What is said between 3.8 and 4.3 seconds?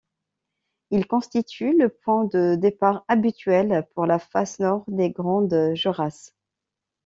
pour la